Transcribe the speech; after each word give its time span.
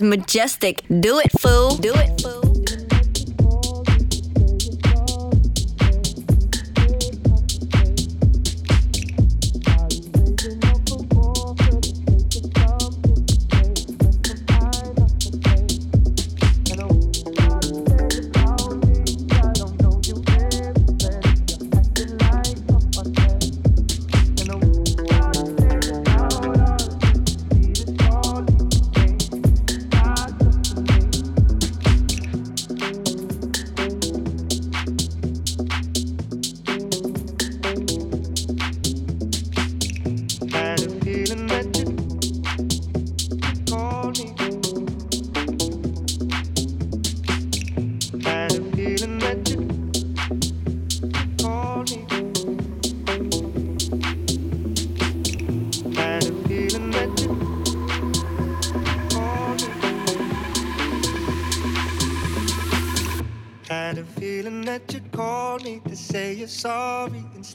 Majestic. 0.00 0.84
Do 1.00 1.18
it, 1.18 1.32
fool. 1.40 1.74
Do 1.74 1.92
it, 1.92 2.20
fool. 2.20 2.57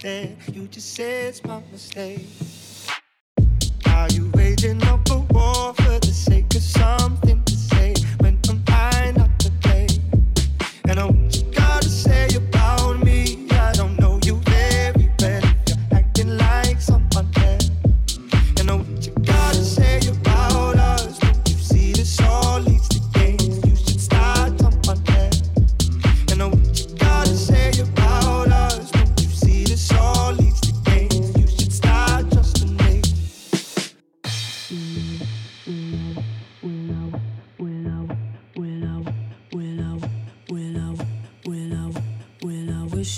said, 0.03 0.35
you 0.51 0.67
just 0.67 0.95
said 0.95 1.29
it's 1.29 1.41
my 1.45 1.61
mistake. 1.71 2.27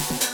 Bye. 0.00 0.29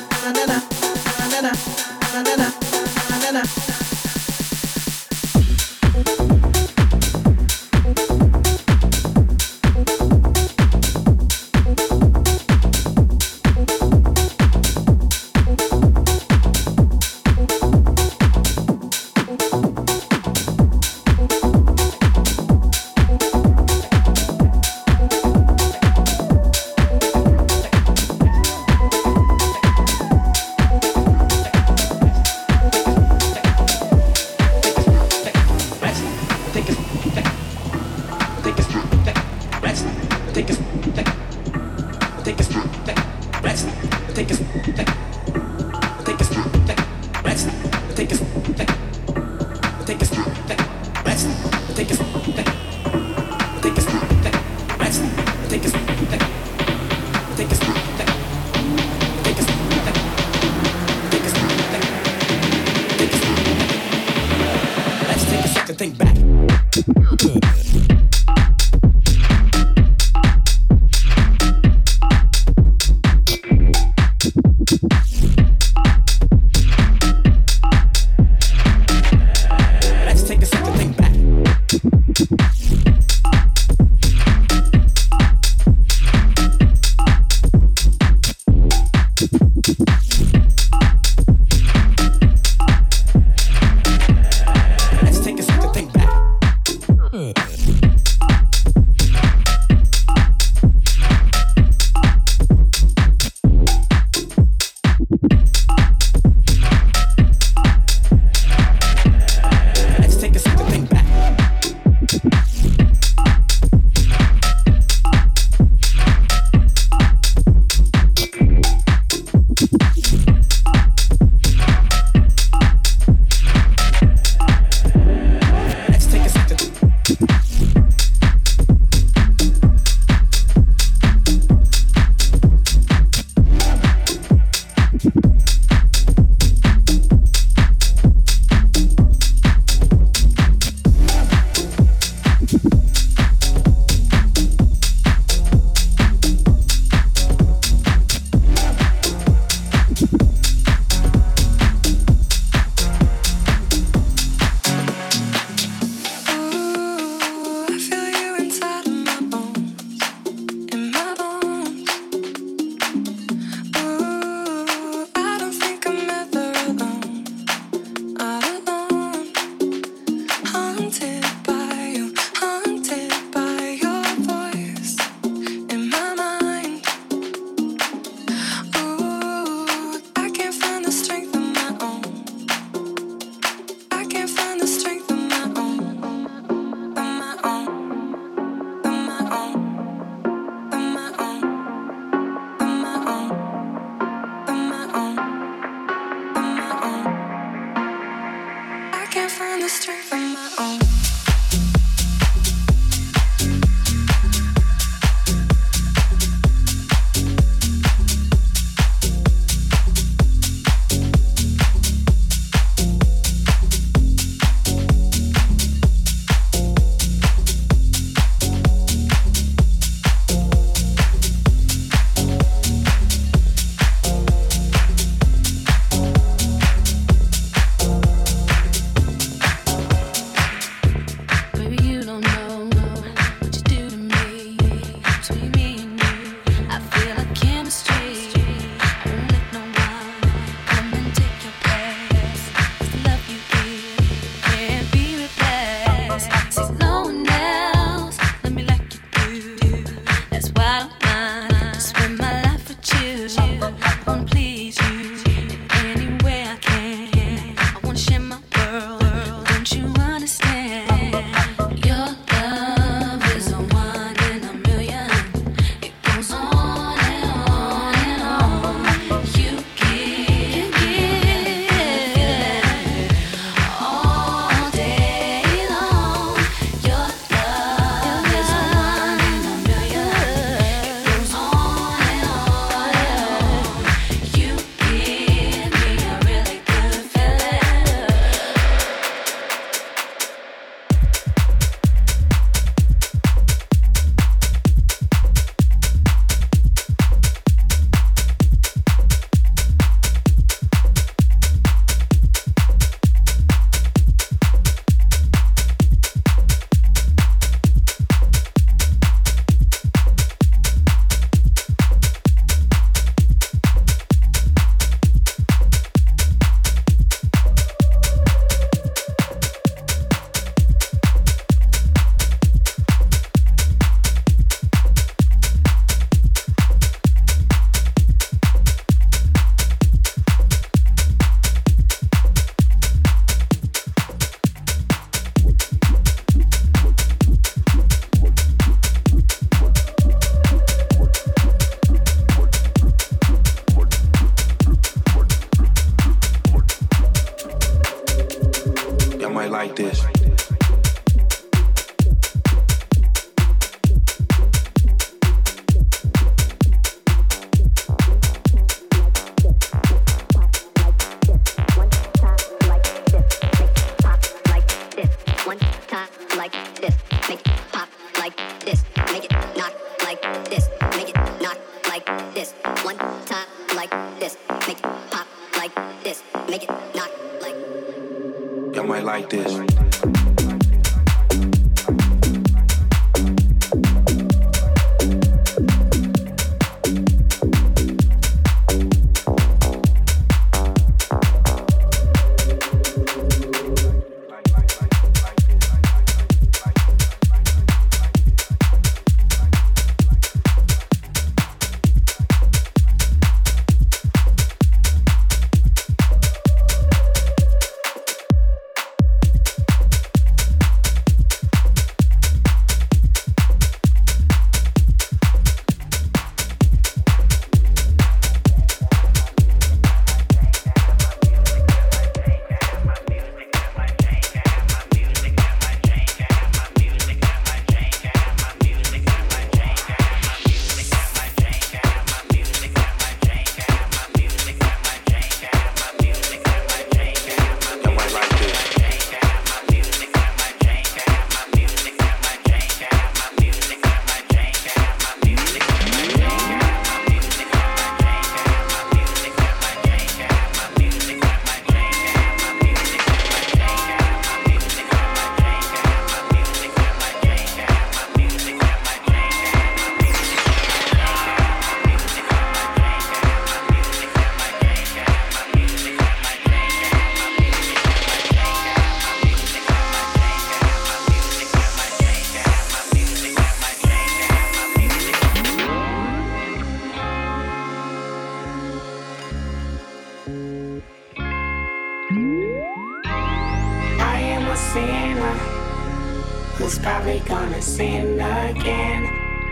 was 486.60 486.78
probably 486.78 487.20
gonna 487.20 487.60
sin 487.60 488.18
again. 488.18 489.02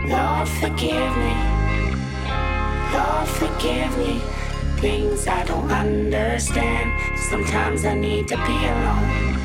Lord, 0.09 0.47
forgive 0.47 1.17
me. 1.17 1.35
Lord, 2.93 3.27
forgive 3.27 3.97
me. 3.97 4.21
Things 4.79 5.27
I 5.27 5.43
don't 5.45 5.71
understand. 5.71 6.91
Sometimes 7.29 7.85
I 7.85 7.93
need 7.93 8.27
to 8.29 8.37
be 8.37 8.57
alone. 8.73 9.35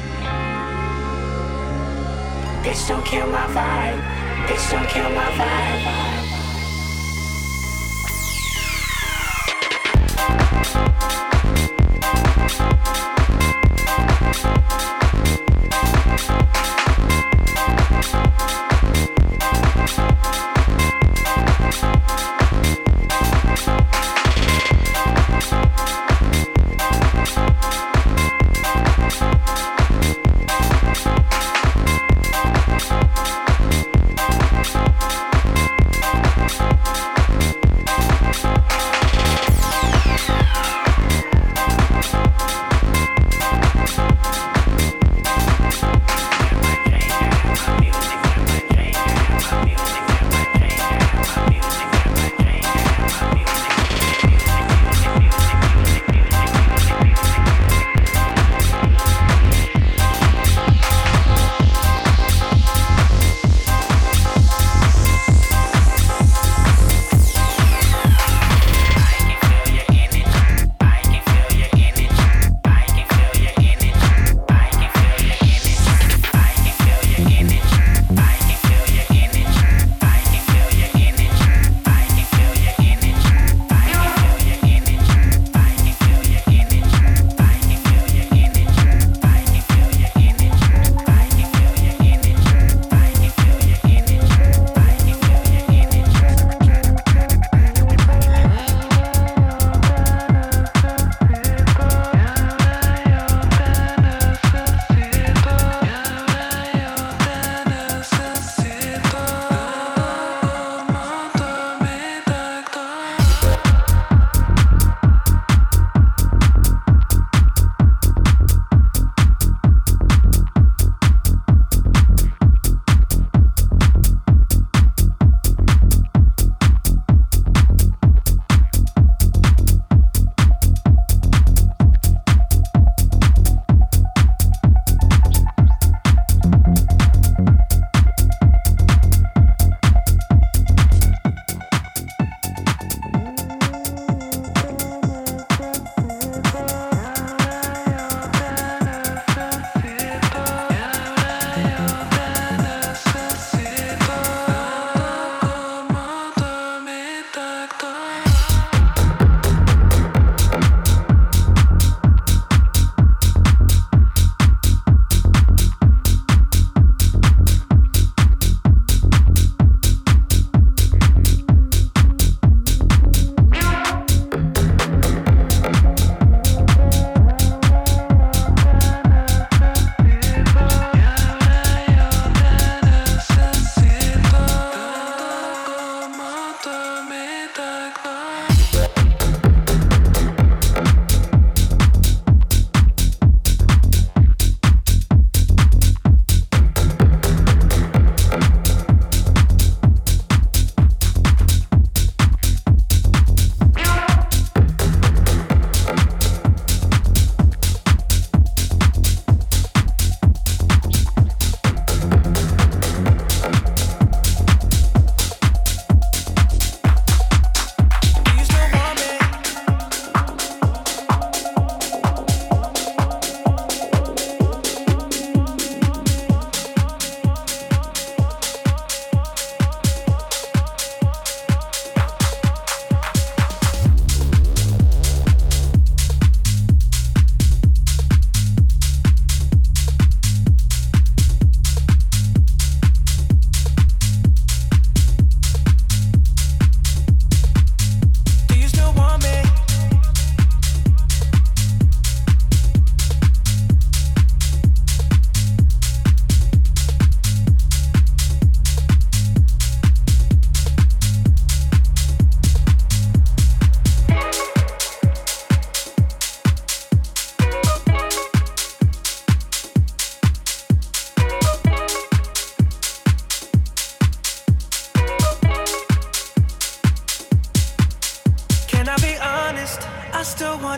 Bitch, 2.62 2.88
don't 2.88 3.04
kill 3.04 3.26
my 3.26 3.46
vibe. 3.56 4.00
Bitch, 4.46 4.70
don't 4.70 4.88
kill 4.88 5.10
my 5.10 5.30
vibe. 5.38 6.20
Thank 17.10 17.39
Thank 17.52 18.40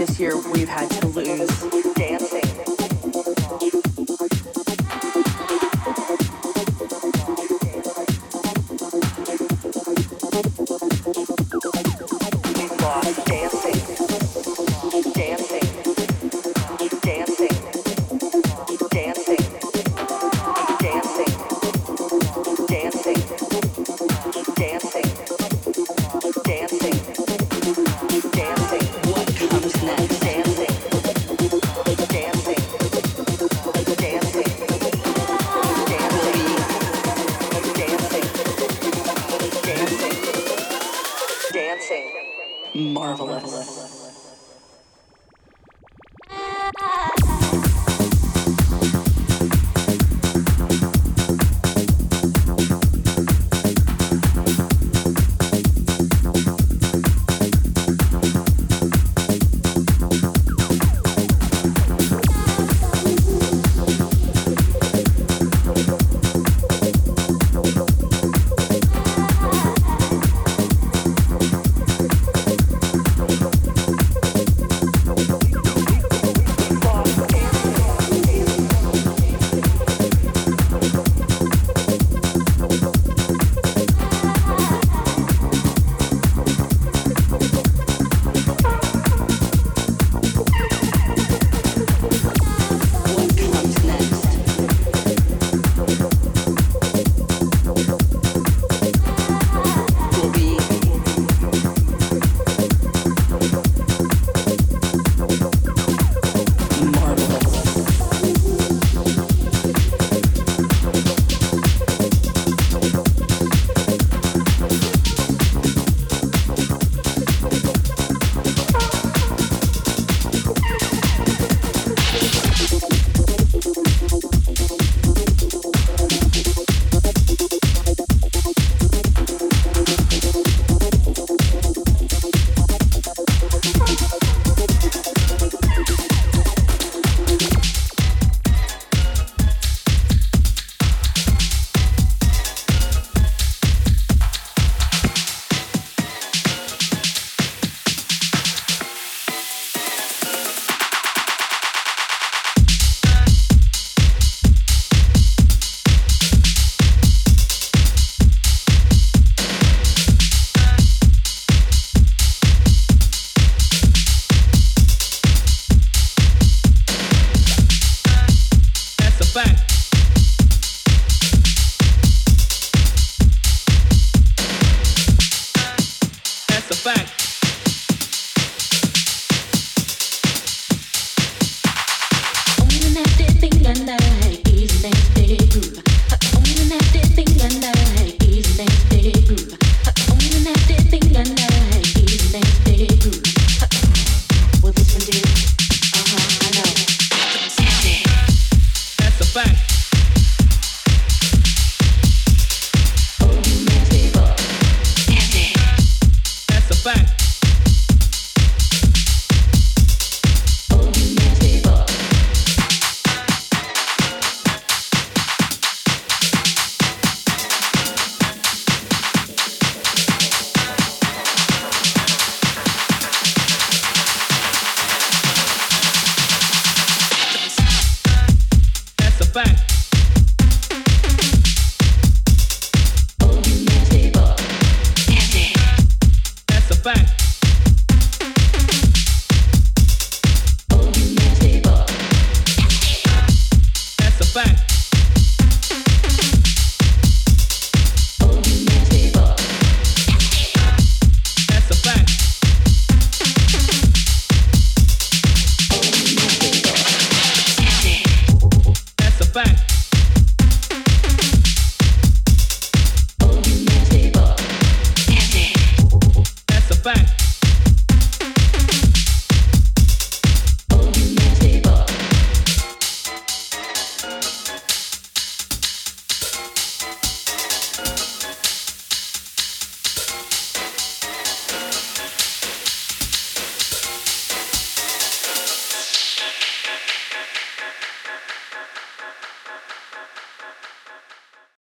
Dancing, 0.00 0.40
dancing, 1.12 1.92
dancing. 1.94 2.29